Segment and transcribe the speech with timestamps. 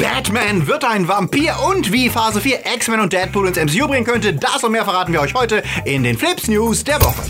[0.00, 4.32] Batman wird ein Vampir und wie Phase 4 X-Men und Deadpool ins MCU bringen könnte,
[4.32, 7.22] das und mehr verraten wir euch heute in den Flips News der Woche.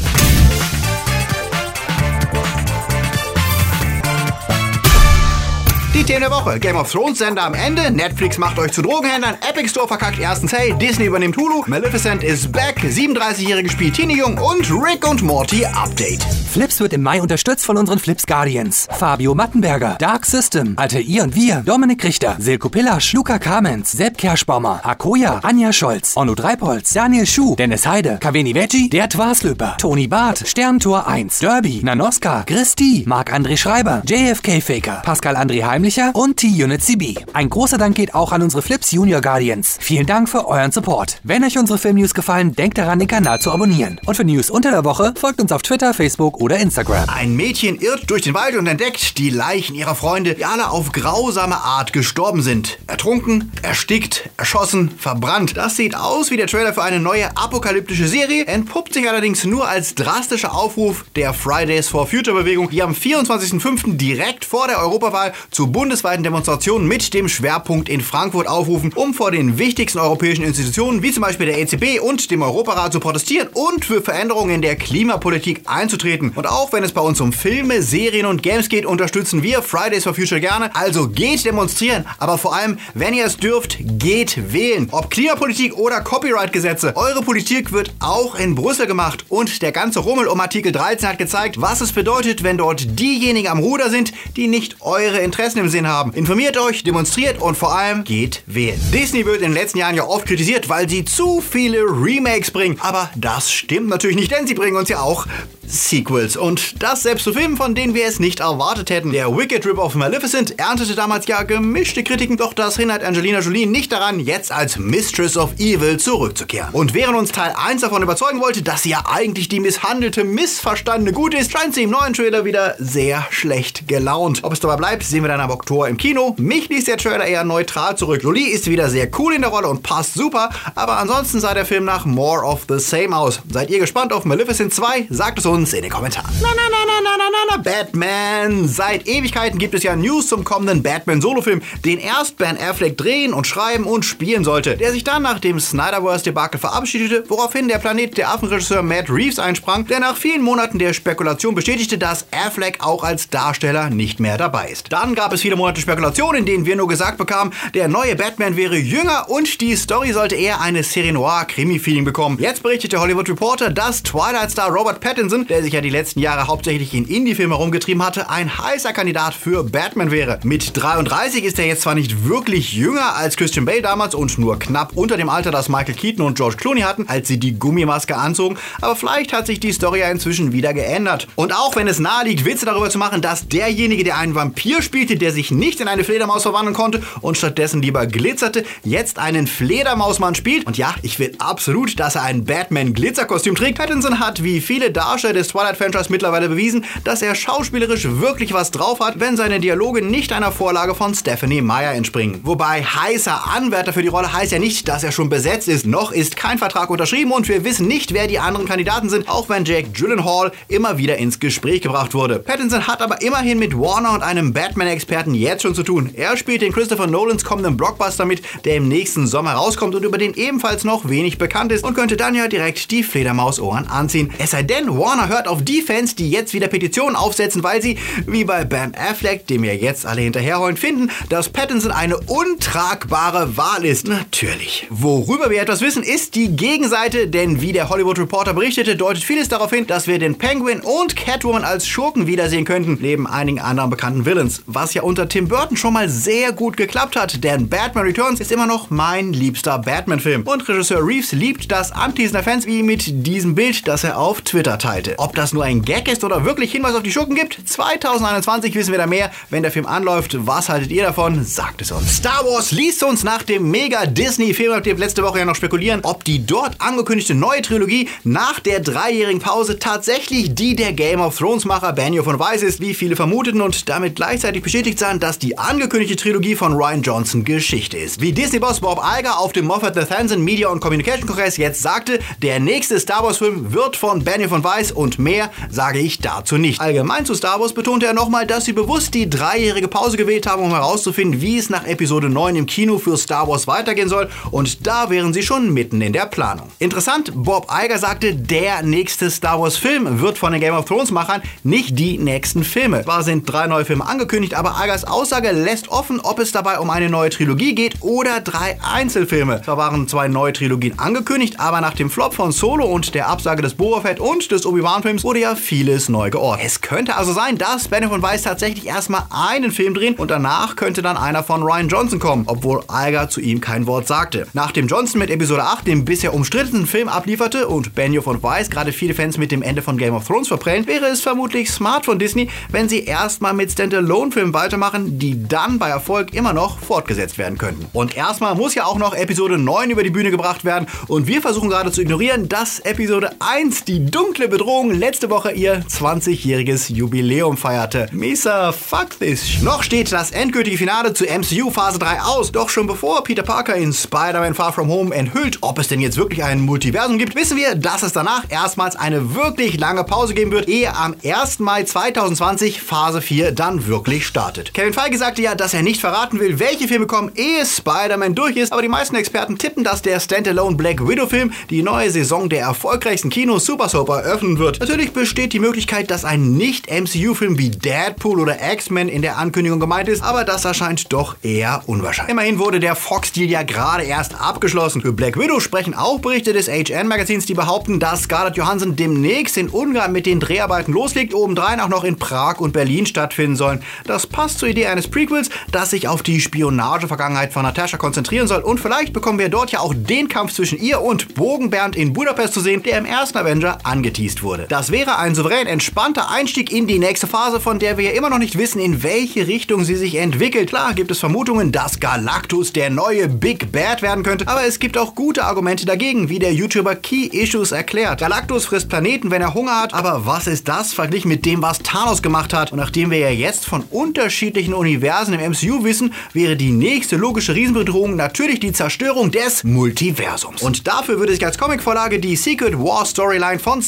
[6.10, 6.58] Themen der Woche.
[6.58, 7.88] Game of Thrones Sender am Ende.
[7.92, 9.36] Netflix macht euch zu Drogenhändlern.
[9.48, 10.74] Epic Store verkackt ersten Sale.
[10.74, 11.62] Disney übernimmt Hulu.
[11.68, 12.80] Maleficent is back.
[12.82, 14.36] 37-jährige spielt Teenie-Jung.
[14.38, 16.24] Und Rick und Morty Update.
[16.50, 18.88] Flips wird im Mai unterstützt von unseren Flips Guardians.
[18.90, 24.18] Fabio Mattenberger, Dark System, Alter I und Wir, Dominik Richter, Silko Pillasch, Luca Kamens, Sepp
[24.18, 30.08] Kerschbaumer, Akoya, Anja Scholz, Onno Dreipolz, Daniel Schuh, Dennis Heide, Kaveni Veggie, Der Twaslöper, Toni
[30.08, 36.82] Barth, Sterntor 1, Derby, Nanoska, Christi, Marc-André Schreiber, JFK Faker, Pascal André Heimlicher und T-Unit
[36.82, 37.14] CB.
[37.32, 39.76] Ein großer Dank geht auch an unsere Flips Junior Guardians.
[39.80, 41.20] Vielen Dank für euren Support.
[41.22, 44.00] Wenn euch unsere Filmnews gefallen, denkt daran, den Kanal zu abonnieren.
[44.06, 47.08] Und für News unter der Woche folgt uns auf Twitter, Facebook oder Instagram.
[47.08, 50.92] Ein Mädchen irrt durch den Wald und entdeckt die Leichen ihrer Freunde, die alle auf
[50.92, 52.78] grausame Art gestorben sind.
[52.86, 55.56] Ertrunken, erstickt, erschossen, verbrannt.
[55.56, 59.68] Das sieht aus wie der Trailer für eine neue apokalyptische Serie, entpuppt sich allerdings nur
[59.68, 63.96] als drastischer Aufruf der Fridays for Future Bewegung, die am 24.05.
[63.96, 69.30] direkt vor der Europawahl zu bundesweiten Demonstrationen mit dem Schwerpunkt in Frankfurt aufrufen, um vor
[69.30, 73.86] den wichtigsten europäischen Institutionen wie zum Beispiel der EZB und dem Europarat zu protestieren und
[73.86, 76.32] für Veränderungen in der Klimapolitik einzutreten.
[76.34, 80.04] Und auch wenn es bei uns um Filme, Serien und Games geht, unterstützen wir Fridays
[80.04, 80.68] for Future gerne.
[80.76, 84.86] Also geht demonstrieren, aber vor allem, wenn ihr es dürft, geht wählen.
[84.90, 90.26] Ob Klimapolitik oder Copyright-Gesetze, eure Politik wird auch in Brüssel gemacht und der ganze Rummel
[90.26, 94.46] um Artikel 13 hat gezeigt, was es bedeutet, wenn dort diejenigen am Ruder sind, die
[94.46, 96.12] nicht eure Interessen im Sinn haben.
[96.12, 98.80] Informiert euch, demonstriert und vor allem geht wählen.
[98.92, 102.78] Disney wird in den letzten Jahren ja oft kritisiert, weil sie zu viele Remakes bringen.
[102.80, 105.26] Aber das stimmt natürlich nicht, denn sie bringen uns ja auch
[105.70, 106.36] Sequels.
[106.36, 109.12] Und das selbst zu Filmen, von denen wir es nicht erwartet hätten.
[109.12, 113.66] Der Wicked Rip of Maleficent erntete damals ja gemischte Kritiken, doch das hindert Angelina Jolie
[113.66, 116.70] nicht daran, jetzt als Mistress of Evil zurückzukehren.
[116.72, 121.12] Und während uns Teil 1 davon überzeugen wollte, dass sie ja eigentlich die misshandelte, missverstandene
[121.12, 124.40] Gut ist, scheint sie im neuen Trailer wieder sehr schlecht gelaunt.
[124.42, 126.34] Ob es dabei bleibt, sehen wir dann am Oktober im Kino.
[126.38, 128.22] Mich ließ der Trailer eher neutral zurück.
[128.22, 131.66] Jolie ist wieder sehr cool in der Rolle und passt super, aber ansonsten sah der
[131.66, 133.40] Film nach more of the same aus.
[133.52, 135.06] Seid ihr gespannt auf Maleficent 2?
[135.10, 136.30] Sagt es uns in den Kommentaren.
[136.40, 138.68] Na, na, na, na, na, na, na, Batman.
[138.68, 143.46] Seit Ewigkeiten gibt es ja News zum kommenden Batman-Solofilm, den erst Ben Affleck drehen und
[143.46, 148.30] schreiben und spielen sollte, der sich dann nach dem Snyderverse-Debakel verabschiedete, woraufhin der Planet der
[148.30, 153.28] Affenregisseur Matt Reeves einsprang, der nach vielen Monaten der Spekulation bestätigte, dass Affleck auch als
[153.28, 154.92] Darsteller nicht mehr dabei ist.
[154.92, 158.56] Dann gab es viele Monate Spekulation, in denen wir nur gesagt bekamen, der neue Batman
[158.56, 162.38] wäre jünger und die Story sollte eher eine Serie Noir Krimi-Feeling bekommen.
[162.40, 166.46] Jetzt berichtet der Hollywood Reporter, dass Twilight-Star Robert Pattinson, der sich ja die letzten Jahre
[166.46, 170.38] hauptsächlich in Indie-Filme herumgetrieben hatte, ein heißer Kandidat für Batman wäre.
[170.44, 174.60] Mit 33 ist er jetzt zwar nicht wirklich jünger als Christian Bale damals und nur
[174.60, 178.16] knapp unter dem Alter, das Michael Keaton und George Clooney hatten, als sie die Gummimaske
[178.16, 181.26] anzogen, aber vielleicht hat sich die Story ja inzwischen wieder geändert.
[181.34, 184.82] Und auch wenn es nahe liegt, Witze darüber zu machen, dass derjenige, der einen Vampir
[184.82, 189.48] spielte, der sich nicht in eine Fledermaus verwandeln konnte und stattdessen lieber glitzerte, jetzt einen
[189.48, 190.66] Fledermausmann spielt.
[190.66, 193.78] Und ja, ich will absolut, dass er ein Batman-Glitzerkostüm trägt.
[193.78, 199.00] Pattinson hat wie viele Darsteller des Twilight-Franchise mittlerweile bewiesen, dass er schauspielerisch wirklich was drauf
[199.00, 202.40] hat, wenn seine Dialoge nicht einer Vorlage von Stephanie Meyer entspringen.
[202.44, 205.86] Wobei heißer Anwärter für die Rolle heißt ja nicht, dass er schon besetzt ist.
[205.86, 209.48] Noch ist kein Vertrag unterschrieben und wir wissen nicht, wer die anderen Kandidaten sind, auch
[209.48, 212.38] wenn Jake Gyllenhaal immer wieder ins Gespräch gebracht wurde.
[212.38, 216.10] Pattinson hat aber immerhin mit Warner und einem Batman-Experten jetzt schon zu tun.
[216.14, 220.18] Er spielt den Christopher Nolans kommenden Blockbuster mit, der im nächsten Sommer rauskommt und über
[220.18, 224.32] den ebenfalls noch wenig bekannt ist und könnte dann ja direkt die Fledermausohren anziehen.
[224.38, 227.98] Es sei denn, Warner hört auf die Fans, die jetzt wieder Petitionen aufsetzen, weil sie,
[228.26, 233.84] wie bei Ben Affleck, dem ja jetzt alle hinterherholen, finden, dass Pattinson eine untragbare Wahl
[233.84, 234.08] ist.
[234.08, 234.86] Natürlich.
[234.90, 239.48] Worüber wir etwas wissen, ist die Gegenseite, denn wie der Hollywood Reporter berichtete, deutet vieles
[239.48, 243.90] darauf hin, dass wir den Penguin und Catwoman als Schurken wiedersehen könnten, neben einigen anderen
[243.90, 244.62] bekannten Villains.
[244.66, 248.52] Was ja unter Tim Burton schon mal sehr gut geklappt hat, denn Batman Returns ist
[248.52, 250.42] immer noch mein liebster Batman-Film.
[250.42, 254.42] Und Regisseur Reeves liebt das Anteasen der Fans wie mit diesem Bild, das er auf
[254.42, 255.09] Twitter teilte.
[255.18, 258.92] Ob das nur ein Gag ist oder wirklich Hinweis auf die Schurken gibt, 2021 wissen
[258.92, 259.30] wir da mehr.
[259.50, 261.44] Wenn der Film anläuft, was haltet ihr davon?
[261.44, 262.16] Sagt es uns.
[262.16, 266.44] Star Wars liest uns nach dem mega Disney-Film, letzte Woche ja noch spekulieren, ob die
[266.44, 272.24] dort angekündigte neue Trilogie nach der dreijährigen Pause tatsächlich die der Game of Thrones-Macher Benioff
[272.24, 276.54] von Weiss ist, wie viele vermuteten und damit gleichzeitig bestätigt sahen, dass die angekündigte Trilogie
[276.54, 278.20] von Ryan Johnson Geschichte ist.
[278.20, 282.60] Wie Disney-Boss Bob Iger auf dem Moffat Nathaniel Media und Communication Kongress jetzt sagte, der
[282.60, 286.80] nächste Star Wars-Film wird von Benioff von Weiss und mehr sage ich dazu nicht.
[286.80, 290.62] Allgemein zu Star Wars betonte er nochmal, dass sie bewusst die dreijährige Pause gewählt haben,
[290.62, 294.86] um herauszufinden, wie es nach Episode 9 im Kino für Star Wars weitergehen soll und
[294.86, 296.68] da wären sie schon mitten in der Planung.
[296.78, 301.10] Interessant, Bob Iger sagte, der nächste Star Wars Film wird von den Game of Thrones
[301.10, 303.02] Machern nicht die nächsten Filme.
[303.04, 306.90] Zwar sind drei neue Filme angekündigt, aber Igers Aussage lässt offen, ob es dabei um
[306.90, 309.62] eine neue Trilogie geht oder drei Einzelfilme.
[309.62, 313.62] Zwar waren zwei neue Trilogien angekündigt, aber nach dem Flop von Solo und der Absage
[313.62, 316.66] des Boba Fett und des Obi-Wan-Films wurde ja vieles neu geordnet.
[316.66, 320.74] Es könnte also sein, dass Benioff und Weiss tatsächlich erstmal einen Film drehen und danach
[320.74, 324.48] könnte dann einer von Ryan Johnson kommen, obwohl Iger zu ihm kein Wort sagte.
[324.52, 328.92] Nachdem Johnson mit Episode 8 den bisher umstrittenen Film ablieferte und Benioff und Weiss gerade
[328.92, 332.18] viele Fans mit dem Ende von Game of Thrones verprellen, wäre es vermutlich smart von
[332.18, 337.58] Disney, wenn sie erstmal mit Standalone-Filmen weitermachen, die dann bei Erfolg immer noch fortgesetzt werden
[337.58, 337.86] könnten.
[337.92, 341.40] Und erstmal muss ja auch noch Episode 9 über die Bühne gebracht werden und wir
[341.40, 347.56] versuchen gerade zu ignorieren, dass Episode 1, die dunkle Bedrohung, letzte Woche ihr 20-jähriges Jubiläum
[347.56, 348.06] feierte.
[348.12, 349.60] Misa, fuck this.
[349.62, 353.74] Noch steht das endgültige Finale zu MCU Phase 3 aus, doch schon bevor Peter Parker
[353.74, 357.56] in Spider-Man Far From Home enthüllt, ob es denn jetzt wirklich ein Multiversum gibt, wissen
[357.56, 361.58] wir, dass es danach erstmals eine wirklich lange Pause geben wird, ehe am 1.
[361.58, 364.72] Mai 2020 Phase 4 dann wirklich startet.
[364.72, 368.56] Kevin Feige sagte ja, dass er nicht verraten will, welche Filme kommen, ehe Spider-Man durch
[368.56, 372.48] ist, aber die meisten Experten tippen, dass der Standalone Black Widow Film die neue Saison
[372.48, 374.69] der erfolgreichsten Kinos Super Soap eröffnen wird.
[374.78, 380.08] Natürlich besteht die Möglichkeit, dass ein Nicht-MCU-Film wie Deadpool oder X-Men in der Ankündigung gemeint
[380.08, 382.32] ist, aber das erscheint doch eher unwahrscheinlich.
[382.32, 385.00] Immerhin wurde der Fox-Deal ja gerade erst abgeschlossen.
[385.00, 389.68] Für Black Widow sprechen auch Berichte des HN-Magazins, die behaupten, dass Scarlett Johansson demnächst in
[389.68, 393.82] Ungarn mit den Dreharbeiten loslegt, obendrein auch noch in Prag und Berlin stattfinden sollen.
[394.06, 398.60] Das passt zur Idee eines Prequels, das sich auf die Spionage-Vergangenheit von Natascha konzentrieren soll
[398.60, 402.54] und vielleicht bekommen wir dort ja auch den Kampf zwischen ihr und Bogenbernd in Budapest
[402.54, 404.59] zu sehen, der im ersten Avenger angeteased wurde.
[404.68, 408.30] Das wäre ein souverän entspannter Einstieg in die nächste Phase, von der wir ja immer
[408.30, 410.70] noch nicht wissen, in welche Richtung sie sich entwickelt.
[410.70, 414.98] Klar gibt es Vermutungen, dass Galactus der neue Big Bad werden könnte, aber es gibt
[414.98, 418.20] auch gute Argumente dagegen, wie der YouTuber Key Issues erklärt.
[418.20, 421.78] Galactus frisst Planeten, wenn er Hunger hat, aber was ist das verglichen mit dem, was
[421.78, 422.72] Thanos gemacht hat?
[422.72, 427.54] Und nachdem wir ja jetzt von unterschiedlichen Universen im MCU wissen, wäre die nächste logische
[427.54, 430.62] Riesenbedrohung natürlich die Zerstörung des Multiversums.
[430.62, 433.82] Und dafür würde sich als Comicvorlage die Secret War Storyline von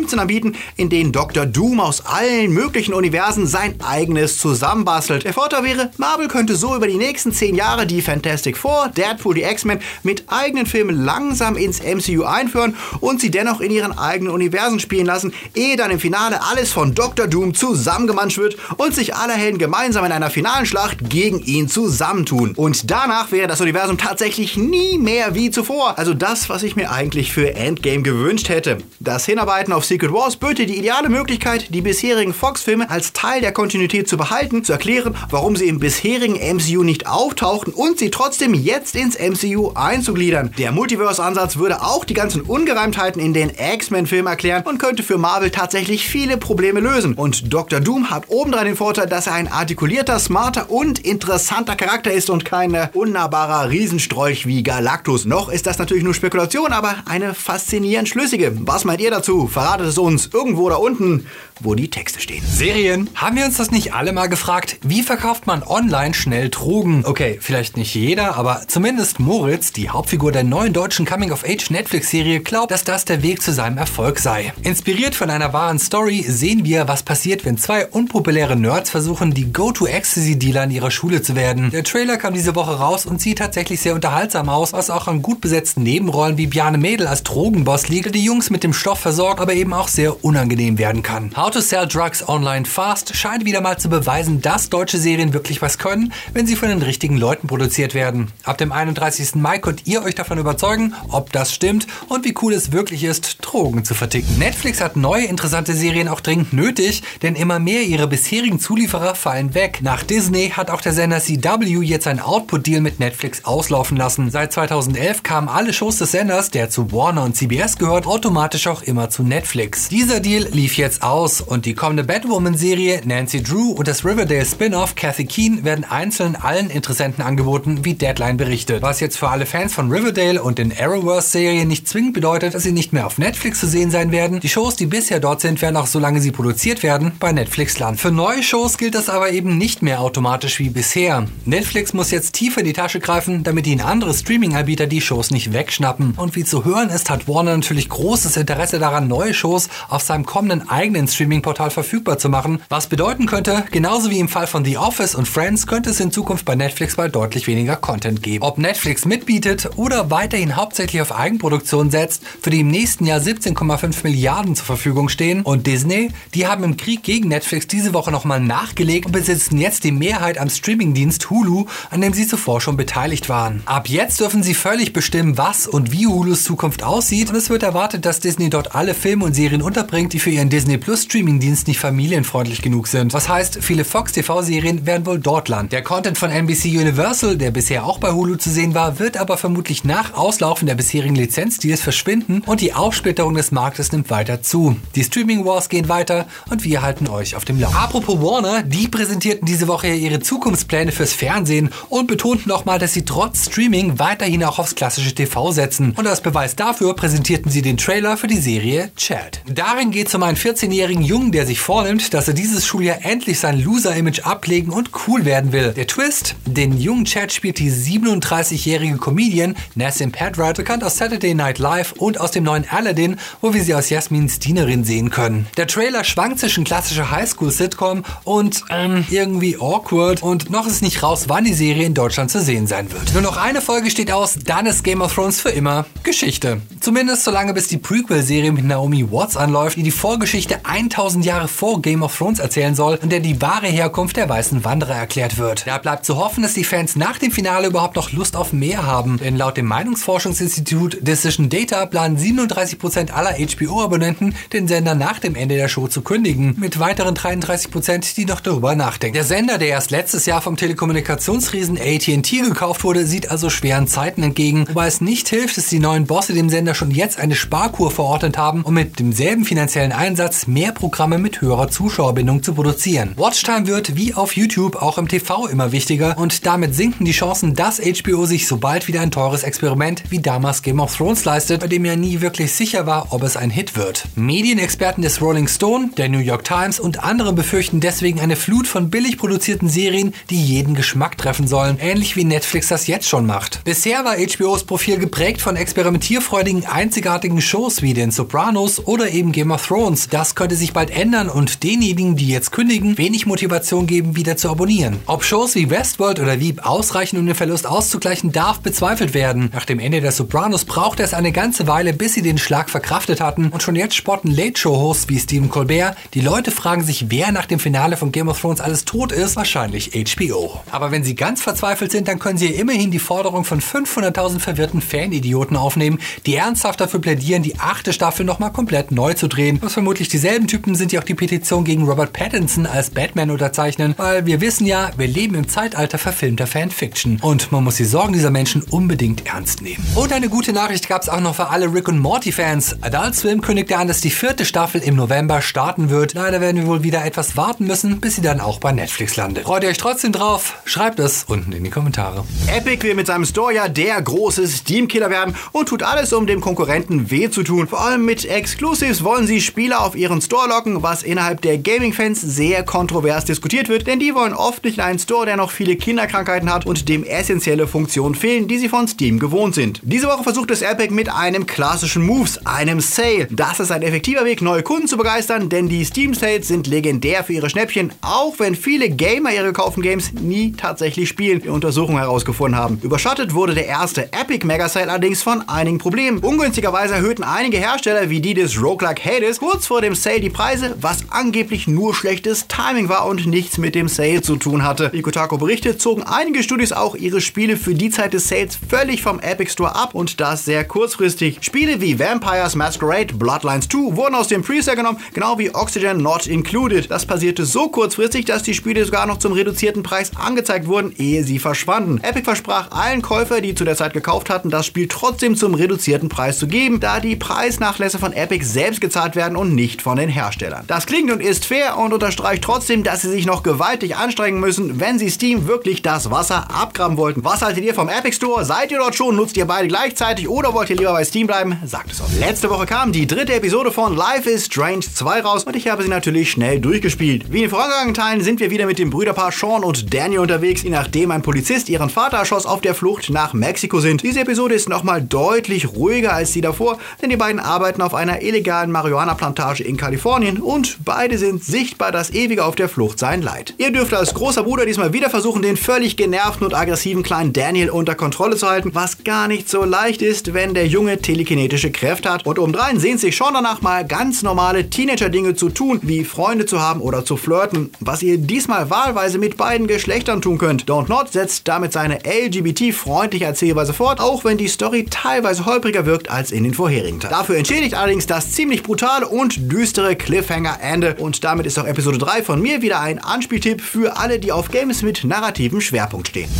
[0.00, 1.46] 2015 anbieten, in denen Dr.
[1.46, 5.24] Doom aus allen möglichen Universen sein eigenes zusammenbastelt.
[5.24, 9.34] Der Vorteil wäre, Marvel könnte so über die nächsten 10 Jahre die Fantastic Four, Deadpool,
[9.34, 14.32] die X-Men mit eigenen Filmen langsam ins MCU einführen und sie dennoch in ihren eigenen
[14.32, 17.26] Universen spielen lassen, ehe dann im Finale alles von Dr.
[17.26, 22.52] Doom zusammengemanscht wird und sich alle Helden gemeinsam in einer finalen Schlacht gegen ihn zusammentun.
[22.56, 25.98] Und danach wäre das Universum tatsächlich nie mehr wie zuvor.
[25.98, 28.78] Also das, was ich mir eigentlich für Endgame gewünscht hätte.
[29.00, 33.52] Das Hinarbeiten auf Secret Wars böte die ideale Möglichkeit, die bisherigen Fox-Filme als Teil der
[33.52, 38.54] Kontinuität zu behalten, zu erklären, warum sie im bisherigen MCU nicht auftauchten und sie trotzdem
[38.54, 40.52] jetzt ins MCU einzugliedern.
[40.58, 45.50] Der Multiverse-Ansatz würde auch die ganzen Ungereimtheiten in den X-Men-Filmen erklären und könnte für Marvel
[45.50, 47.14] tatsächlich viele Probleme lösen.
[47.14, 47.80] Und Dr.
[47.80, 52.44] Doom hat obendrein den Vorteil, dass er ein artikulierter, smarter und interessanter Charakter ist und
[52.44, 55.24] kein unnahbarer Riesenstrolch wie Galactus.
[55.24, 58.52] Noch ist das natürlich nur Spekulation, aber eine faszinierend schlüssige.
[58.60, 59.48] Was meint ihr dazu?
[59.70, 61.28] Verratet es uns irgendwo da unten,
[61.60, 62.42] wo die Texte stehen.
[62.44, 63.08] Serien.
[63.14, 64.78] Haben wir uns das nicht alle mal gefragt?
[64.82, 67.04] Wie verkauft man online schnell Drogen?
[67.06, 72.82] Okay, vielleicht nicht jeder, aber zumindest Moritz, die Hauptfigur der neuen deutschen Coming-of-Age-Netflix-Serie, glaubt, dass
[72.82, 74.52] das der Weg zu seinem Erfolg sei.
[74.62, 79.52] Inspiriert von einer wahren Story sehen wir, was passiert, wenn zwei unpopuläre Nerds versuchen, die
[79.52, 81.70] Go-To-Ecstasy-Dealer in ihrer Schule zu werden.
[81.70, 85.22] Der Trailer kam diese Woche raus und sieht tatsächlich sehr unterhaltsam aus, was auch an
[85.22, 89.40] gut besetzten Nebenrollen wie Bjarne Mädel als Drogenboss liegt, die Jungs mit dem Stoff versorgt,
[89.40, 91.30] aber eben auch sehr unangenehm werden kann.
[91.36, 95.60] How to Sell Drugs Online Fast scheint wieder mal zu beweisen, dass deutsche Serien wirklich
[95.60, 98.28] was können, wenn sie von den richtigen Leuten produziert werden.
[98.44, 99.34] Ab dem 31.
[99.34, 103.38] Mai könnt ihr euch davon überzeugen, ob das stimmt und wie cool es wirklich ist,
[103.42, 104.38] Drogen zu verticken.
[104.38, 109.52] Netflix hat neue interessante Serien auch dringend nötig, denn immer mehr ihrer bisherigen Zulieferer fallen
[109.52, 109.80] weg.
[109.82, 114.30] Nach Disney hat auch der Sender CW jetzt ein Output-Deal mit Netflix auslaufen lassen.
[114.30, 118.80] Seit 2011 kamen alle Shows des Senders, der zu Warner und CBS gehört, automatisch auch
[118.80, 119.49] immer zu Netflix.
[119.52, 124.94] Dieser Deal lief jetzt aus und die kommende Batwoman-Serie Nancy Drew und das Riverdale Spin-off
[124.94, 128.80] Kathy Keen werden einzeln allen Interessenten angeboten, wie Deadline berichtet.
[128.80, 132.70] Was jetzt für alle Fans von Riverdale und den Arrowverse-Serien nicht zwingend bedeutet, dass sie
[132.70, 134.38] nicht mehr auf Netflix zu sehen sein werden.
[134.38, 137.98] Die Shows, die bisher dort sind, werden auch solange sie produziert werden, bei Netflix landen.
[137.98, 141.26] Für neue Shows gilt das aber eben nicht mehr automatisch wie bisher.
[141.44, 145.52] Netflix muss jetzt tiefer in die Tasche greifen, damit ihnen andere Streaming-Anbieter die Shows nicht
[145.52, 146.14] wegschnappen.
[146.16, 150.26] Und wie zu hören ist, hat Warner natürlich großes Interesse daran, neue Shows auf seinem
[150.26, 154.78] kommenden eigenen Streaming-Portal verfügbar zu machen, was bedeuten könnte, genauso wie im Fall von The
[154.78, 158.44] Office und Friends könnte es in Zukunft bei Netflix bald deutlich weniger Content geben.
[158.44, 164.04] Ob Netflix mitbietet oder weiterhin hauptsächlich auf Eigenproduktion setzt, für die im nächsten Jahr 17,5
[164.04, 168.40] Milliarden zur Verfügung stehen und Disney, die haben im Krieg gegen Netflix diese Woche nochmal
[168.40, 173.28] nachgelegt und besitzen jetzt die Mehrheit am Streamingdienst Hulu, an dem sie zuvor schon beteiligt
[173.28, 173.62] waren.
[173.64, 177.62] Ab jetzt dürfen sie völlig bestimmen, was und wie Hulus Zukunft aussieht und es wird
[177.62, 181.68] erwartet, dass Disney dort alle Filme und Serien unterbringt, die für ihren Disney Plus Streamingdienst
[181.68, 183.12] nicht familienfreundlich genug sind.
[183.12, 185.70] Was heißt, viele Fox TV Serien werden wohl dort landen.
[185.70, 189.36] Der Content von NBC Universal, der bisher auch bei Hulu zu sehen war, wird aber
[189.36, 194.76] vermutlich nach Auslaufen der bisherigen Lizenzdeals verschwinden und die Aufsplitterung des Marktes nimmt weiter zu.
[194.94, 197.84] Die Streaming Wars gehen weiter und wir halten euch auf dem Laufenden.
[197.84, 203.04] Apropos Warner, die präsentierten diese Woche ihre Zukunftspläne fürs Fernsehen und betonten nochmal, dass sie
[203.04, 205.94] trotz Streaming weiterhin auch aufs klassische TV setzen.
[205.96, 209.19] Und als Beweis dafür präsentierten sie den Trailer für die Serie Chad.
[209.46, 213.38] Darin geht es um einen 14-jährigen Jungen, der sich vornimmt, dass er dieses Schuljahr endlich
[213.40, 215.72] sein Loser-Image ablegen und cool werden will.
[215.72, 216.36] Der Twist?
[216.46, 222.20] Den jungen Chad spielt die 37-jährige Comedian Nassim Pedrad, bekannt aus Saturday Night Live und
[222.20, 225.46] aus dem neuen Aladdin, wo wir sie als Jasmins Dienerin sehen können.
[225.56, 231.24] Der Trailer schwankt zwischen klassischer Highschool-Sitcom und ähm, irgendwie awkward und noch ist nicht raus,
[231.28, 233.12] wann die Serie in Deutschland zu sehen sein wird.
[233.12, 236.60] Nur noch eine Folge steht aus, dann ist Game of Thrones für immer Geschichte.
[236.80, 241.82] Zumindest solange bis die Prequel-Serie mit Naomi Watts anläuft, die die Vorgeschichte 1000 Jahre vor
[241.82, 245.66] Game of Thrones erzählen soll und der die wahre Herkunft der weißen Wanderer erklärt wird.
[245.66, 248.86] Da bleibt zu hoffen, dass die Fans nach dem Finale überhaupt noch Lust auf mehr
[248.86, 255.34] haben, denn laut dem Meinungsforschungsinstitut Decision Data planen 37% aller HBO-Abonnenten, den Sender nach dem
[255.34, 259.14] Ende der Show zu kündigen, mit weiteren 33%, die noch darüber nachdenken.
[259.14, 264.22] Der Sender, der erst letztes Jahr vom Telekommunikationsriesen AT&T gekauft wurde, sieht also schweren Zeiten
[264.22, 267.90] entgegen, wobei es nicht hilft, dass die neuen Bosse dem Sender schon jetzt eine Sparkur
[267.90, 273.12] verordnet haben, um mit demselben finanziellen Einsatz mehr Programme mit höherer Zuschauerbindung zu produzieren.
[273.16, 277.54] Watchtime wird wie auf YouTube auch im TV immer wichtiger und damit sinken die Chancen,
[277.54, 281.66] dass HBO sich sobald wieder ein teures Experiment wie damals Game of Thrones leistet, bei
[281.66, 284.04] dem ja nie wirklich sicher war, ob es ein Hit wird.
[284.16, 288.90] Medienexperten des Rolling Stone, der New York Times und andere befürchten deswegen eine Flut von
[288.90, 293.62] billig produzierten Serien, die jeden Geschmack treffen sollen, ähnlich wie Netflix das jetzt schon macht.
[293.64, 299.50] Bisher war HBOs Profil geprägt von experimentierfreudigen, einzigartigen Shows wie den Sopranos oder eben Game
[299.50, 300.08] of Thrones.
[300.08, 304.50] Das könnte sich bald ändern und denjenigen, die jetzt kündigen, wenig Motivation geben, wieder zu
[304.50, 304.96] abonnieren.
[305.06, 309.50] Ob Shows wie Westworld oder Veep ausreichen, um den Verlust auszugleichen, darf bezweifelt werden.
[309.52, 313.20] Nach dem Ende der Sopranos brauchte es eine ganze Weile, bis sie den Schlag verkraftet
[313.20, 315.96] hatten und schon jetzt spotten Late-Show-Hosts wie Stephen Colbert.
[316.14, 319.36] Die Leute fragen sich, wer nach dem Finale von Game of Thrones alles tot ist.
[319.36, 320.60] Wahrscheinlich HBO.
[320.70, 324.80] Aber wenn sie ganz verzweifelt sind, dann können sie immerhin die Forderung von 500.000 verwirrten
[324.80, 329.58] Fanidioten aufnehmen, die ernsthaft dafür plädieren, die achte Staffel nochmal komplett neu zu drehen.
[329.60, 333.94] Was vermutlich dieselben Typen sind, die auch die Petition gegen Robert Pattinson als Batman unterzeichnen,
[333.96, 338.12] weil wir wissen ja, wir leben im Zeitalter verfilmter Fanfiction und man muss die Sorgen
[338.12, 339.84] dieser Menschen unbedingt ernst nehmen.
[339.94, 342.76] Und eine gute Nachricht gab es auch noch für alle Rick und Morty Fans.
[342.80, 346.14] Adult Swim kündigte an, dass die vierte Staffel im November starten wird.
[346.14, 349.44] Leider werden wir wohl wieder etwas warten müssen, bis sie dann auch bei Netflix landet.
[349.44, 350.58] Freut ihr euch trotzdem drauf?
[350.64, 352.24] Schreibt es unten in die Kommentare.
[352.46, 356.40] Epic will mit seinem Store ja der große Steam-Killer werden und tut alles, um dem
[356.40, 357.66] Konkurrenten weh zu tun.
[357.66, 358.24] Vor allem mit
[358.60, 363.70] Exclusives wollen sie Spieler auf ihren Store locken, was innerhalb der Gaming-Fans sehr kontrovers diskutiert
[363.70, 367.02] wird, denn die wollen oft nicht einen Store, der noch viele Kinderkrankheiten hat und dem
[367.02, 369.80] essentielle Funktionen fehlen, die sie von Steam gewohnt sind.
[369.82, 373.28] Diese Woche versucht es Epic mit einem klassischen Moves, einem Sale.
[373.30, 377.24] Das ist ein effektiver Weg, neue Kunden zu begeistern, denn die Steam Sales sind legendär
[377.24, 382.00] für ihre Schnäppchen, auch wenn viele Gamer ihre gekauften Games nie tatsächlich spielen, wie Untersuchungen
[382.00, 382.78] herausgefunden haben.
[382.82, 386.18] Überschattet wurde der erste Epic Mega Sale allerdings von einigen Problemen.
[386.18, 390.76] Ungünstigerweise erhöhten einige Hersteller wie die des Roguelike Hades kurz vor dem Sale die Preise,
[390.80, 394.90] was angeblich nur schlechtes Timing war und nichts mit dem Sale zu tun hatte.
[394.92, 399.02] Wie Kotaku berichtet, zogen einige Studios auch ihre Spiele für die Zeit des Sales völlig
[399.02, 401.38] vom Epic Store ab und das sehr kurzfristig.
[401.42, 406.26] Spiele wie Vampires Masquerade, Bloodlines 2 wurden aus dem Presale genommen, genau wie Oxygen Not
[406.26, 406.90] Included.
[406.90, 411.24] Das passierte so kurzfristig, dass die Spiele sogar noch zum reduzierten Preis angezeigt wurden, ehe
[411.24, 411.98] sie verschwanden.
[412.02, 416.08] Epic versprach allen Käufer, die zu der Zeit gekauft hatten, das Spiel trotzdem zum reduzierten
[416.08, 420.08] Preis zu geben, da die Preisnachlässe von Epic selbst gezahlt werden und nicht von den
[420.08, 420.64] Herstellern.
[420.66, 424.80] Das klingt und ist fair und unterstreicht trotzdem, dass sie sich noch gewaltig anstrengen müssen,
[424.80, 427.24] wenn sie Steam wirklich das Wasser abgraben wollten.
[427.24, 428.44] Was haltet ihr vom Epic Store?
[428.44, 429.16] Seid ihr dort schon?
[429.16, 431.56] Nutzt ihr beide gleichzeitig oder wollt ihr lieber bei Steam bleiben?
[431.64, 432.18] Sagt es uns.
[432.18, 435.82] Letzte Woche kam die dritte Episode von Life is Strange 2 raus und ich habe
[435.82, 437.32] sie natürlich schnell durchgespielt.
[437.32, 440.62] Wie in den vorangegangenen Teilen sind wir wieder mit dem Brüderpaar Sean und Daniel unterwegs,
[440.62, 444.02] je nachdem ein Polizist ihren Vater erschoss, auf der Flucht nach Mexiko sind.
[444.02, 448.22] Diese Episode ist nochmal deutlich ruhiger als die davor, denn die beiden arbeiten auf einer
[448.30, 453.54] illegalen Marihuana-Plantage in Kalifornien und beide sind sichtbar das ewige auf der Flucht sein Leid.
[453.58, 457.70] Ihr dürft als großer Bruder diesmal wieder versuchen, den völlig genervten und aggressiven kleinen Daniel
[457.70, 462.10] unter Kontrolle zu halten, was gar nicht so leicht ist, wenn der Junge telekinetische Kräfte
[462.10, 462.24] hat.
[462.24, 466.60] Und obendrein sehnt sich schon danach mal ganz normale Teenager-Dinge zu tun, wie Freunde zu
[466.60, 470.66] haben oder zu flirten, was ihr diesmal wahlweise mit beiden Geschlechtern tun könnt.
[470.66, 476.10] Don't Not setzt damit seine LGBT-freundliche Erzählweise fort, auch wenn die Story teilweise holpriger wirkt
[476.10, 477.14] als in den vorherigen Teilen.
[477.14, 482.22] Dafür entschädigt allerdings das ziemlich brutale und düstere Cliffhanger-Ende und damit ist auch Episode 3
[482.22, 486.30] von mir wieder ein Anspieltipp für alle, die auf Games mit narrativem Schwerpunkt stehen.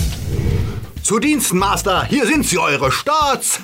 [1.02, 2.04] Zu Diensten, Master.
[2.04, 3.60] Hier sind sie, eure Starts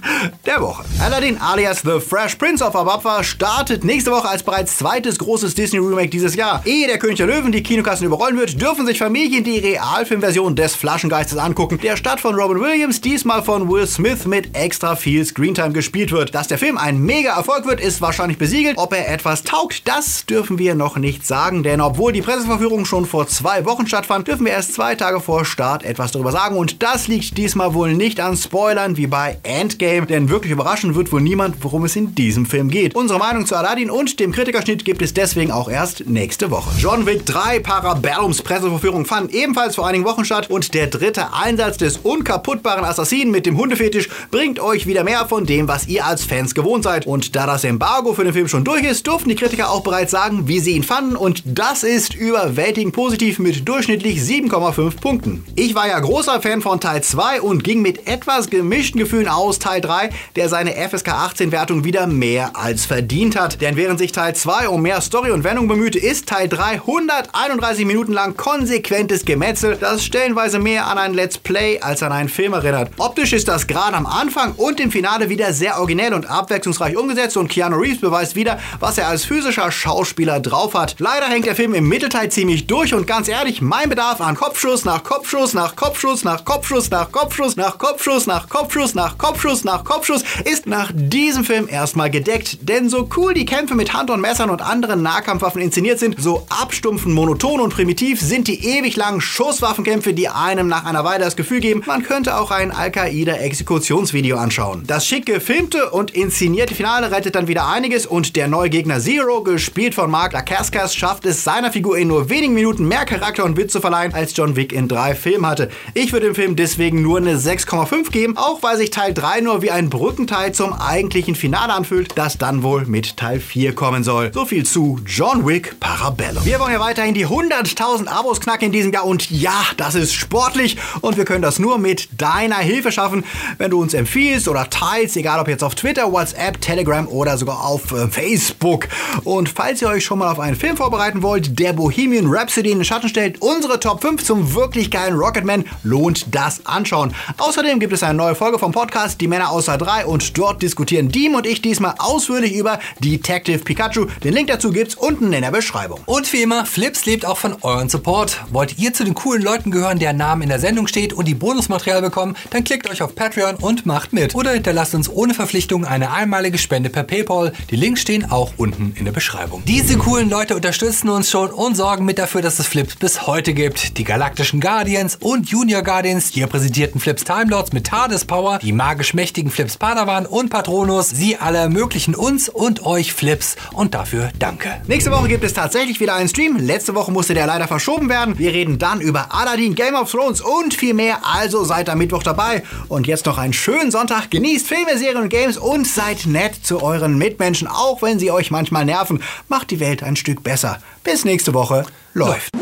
[0.46, 0.84] der Woche.
[1.00, 6.08] Aladdin alias The Fresh Prince of Ababwa startet nächste Woche als bereits zweites großes Disney-Remake
[6.08, 6.62] dieses Jahr.
[6.64, 10.74] Ehe der König der Löwen die Kinokassen überrollen wird, dürfen sich Familien die Realfilmversion des
[10.74, 15.72] Flaschengeistes angucken, der statt von Robin Williams diesmal von Will Smith mit extra viel Screentime
[15.72, 16.34] gespielt wird.
[16.34, 18.78] Dass der Film ein Mega-Erfolg wird, ist wahrscheinlich besiegelt.
[18.78, 23.04] Ob er etwas taugt, das dürfen wir noch nicht sagen, denn obwohl die Presseverführung schon
[23.04, 26.82] vor zwei Wochen stattfand, dürfen wir erst zwei Tage vor Start etwas darüber sagen und
[26.82, 31.20] das liegt diesmal wohl nicht an Spoilern wie bei Endgame, denn wirklich überraschen wird wohl
[31.20, 32.94] niemand, worum es in diesem Film geht.
[32.94, 36.70] Unsere Meinung zu Aladdin und dem Kritikerschnitt gibt es deswegen auch erst nächste Woche.
[36.78, 41.76] John Wick 3 Parabellums Presseverführung fand ebenfalls vor einigen Wochen statt und der dritte Einsatz
[41.76, 46.24] des unkaputtbaren Assassinen mit dem Hundefetisch bringt euch wieder mehr von dem, was ihr als
[46.24, 47.06] Fans gewohnt seid.
[47.06, 50.12] Und da das Embargo für den Film schon durch ist, durften die Kritiker auch bereits
[50.12, 55.44] sagen, wie sie ihn fanden und das ist überwältigend positiv mit durchschnittlich 7,5 Punkten.
[55.56, 59.26] Ich war ja großer Fan von Teil 2 2 und ging mit etwas gemischten Gefühlen
[59.26, 63.62] aus Teil 3, der seine FSK 18 Wertung wieder mehr als verdient hat.
[63.62, 67.86] Denn während sich Teil 2 um mehr Story und Wendung bemühte, ist Teil 3 131
[67.86, 72.52] Minuten lang konsequentes Gemetzel, das stellenweise mehr an ein Let's Play als an einen Film
[72.52, 72.90] erinnert.
[72.98, 77.38] Optisch ist das gerade am Anfang und im Finale wieder sehr originell und abwechslungsreich umgesetzt
[77.38, 80.96] und Keanu Reeves beweist wieder, was er als physischer Schauspieler drauf hat.
[80.98, 84.84] Leider hängt der Film im Mittelteil ziemlich durch und ganz ehrlich, mein Bedarf an Kopfschuss
[84.84, 89.64] nach Kopfschuss nach Kopfschuss nach Kopfschuss nach nach Kopfschuss nach Kopfschuss nach Kopfschuss nach Kopfschuss
[89.64, 92.58] nach Kopfschuss ist nach diesem Film erstmal gedeckt.
[92.62, 96.46] Denn so cool die Kämpfe mit Hand und Messern und anderen Nahkampfwaffen inszeniert sind, so
[96.48, 101.36] abstumpfen, monoton und primitiv sind die ewig langen Schusswaffenkämpfe, die einem nach einer Weile das
[101.36, 104.82] Gefühl geben, man könnte auch ein Al-Qaida-Exekutionsvideo anschauen.
[104.86, 109.42] Das schick gefilmte und inszenierte Finale rettet dann wieder einiges und der neue Gegner Zero,
[109.42, 113.56] gespielt von Mark Lakarskas, schafft es seiner Figur in nur wenigen Minuten mehr Charakter und
[113.56, 115.70] Witz zu verleihen, als John Wick in drei Filmen hatte.
[115.94, 119.40] Ich würde dem Film deswegen deswegen nur eine 6,5 geben, auch weil sich Teil 3
[119.40, 124.04] nur wie ein Brückenteil zum eigentlichen Finale anfühlt, das dann wohl mit Teil 4 kommen
[124.04, 124.30] soll.
[124.32, 126.44] So viel zu John Wick Parabellum.
[126.44, 130.14] Wir wollen ja weiterhin die 100.000 Abos knacken in diesem Jahr und ja, das ist
[130.14, 133.24] sportlich und wir können das nur mit deiner Hilfe schaffen,
[133.58, 137.64] wenn du uns empfiehlst oder teilst, egal ob jetzt auf Twitter, WhatsApp, Telegram oder sogar
[137.64, 138.88] auf äh, Facebook.
[139.24, 142.78] Und falls ihr euch schon mal auf einen Film vorbereiten wollt, der Bohemian Rhapsody in
[142.78, 147.12] den Schatten stellt, unsere Top 5 zum wirklich geilen Rocketman, lohnt das an anschauen.
[147.38, 151.08] Außerdem gibt es eine neue Folge vom Podcast Die Männer außer drei und dort diskutieren
[151.08, 154.06] Diem und ich diesmal ausführlich über Detective Pikachu.
[154.22, 156.00] Den Link dazu gibt's unten in der Beschreibung.
[156.06, 158.40] Und wie immer, Flips lebt auch von euren Support.
[158.50, 161.34] Wollt ihr zu den coolen Leuten gehören, deren Name in der Sendung steht und die
[161.34, 164.36] Bonusmaterial bekommen, dann klickt euch auf Patreon und macht mit.
[164.36, 167.52] Oder hinterlasst uns ohne Verpflichtung eine einmalige Spende per PayPal.
[167.70, 169.62] Die Links stehen auch unten in der Beschreibung.
[169.66, 173.54] Diese coolen Leute unterstützen uns schon und sorgen mit dafür, dass es Flips bis heute
[173.54, 173.98] gibt.
[173.98, 178.58] Die Galaktischen Guardians und Junior Guardians, die ihr präsentiert liquidierten Flips Timelords mit TARDIS Power,
[178.58, 181.08] die magisch mächtigen Flips Padawan und Patronus.
[181.08, 184.82] Sie alle ermöglichen uns und euch Flips und dafür danke.
[184.86, 186.58] Nächste Woche gibt es tatsächlich wieder einen Stream.
[186.58, 188.38] Letzte Woche musste der leider verschoben werden.
[188.38, 191.20] Wir reden dann über Aladdin, Game of Thrones und viel mehr.
[191.22, 192.62] Also seid am Mittwoch dabei.
[192.88, 194.30] Und jetzt noch einen schönen Sonntag.
[194.30, 198.50] Genießt Filme, Serien und Games und seid nett zu euren Mitmenschen, auch wenn sie euch
[198.50, 199.22] manchmal nerven.
[199.48, 200.82] Macht die Welt ein Stück besser.
[201.04, 201.86] Bis nächste Woche.
[202.12, 202.52] Läuft.